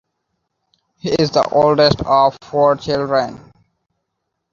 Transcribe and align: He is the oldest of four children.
He 0.97 1.11
is 1.11 1.29
the 1.29 1.47
oldest 1.51 2.01
of 2.05 2.35
four 2.41 2.75
children. 2.75 3.39